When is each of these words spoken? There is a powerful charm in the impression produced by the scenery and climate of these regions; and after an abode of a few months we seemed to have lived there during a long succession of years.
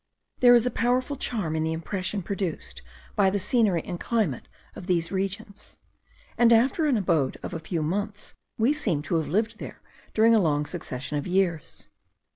There 0.39 0.55
is 0.55 0.65
a 0.65 0.71
powerful 0.71 1.15
charm 1.15 1.55
in 1.55 1.61
the 1.63 1.73
impression 1.73 2.23
produced 2.23 2.81
by 3.15 3.29
the 3.29 3.37
scenery 3.37 3.83
and 3.85 3.99
climate 3.99 4.47
of 4.75 4.87
these 4.87 5.11
regions; 5.11 5.77
and 6.39 6.51
after 6.51 6.87
an 6.87 6.97
abode 6.97 7.37
of 7.43 7.53
a 7.53 7.59
few 7.59 7.83
months 7.83 8.33
we 8.57 8.73
seemed 8.73 9.03
to 9.03 9.17
have 9.17 9.27
lived 9.27 9.59
there 9.59 9.79
during 10.15 10.33
a 10.33 10.39
long 10.39 10.65
succession 10.65 11.19
of 11.19 11.27
years. 11.27 11.87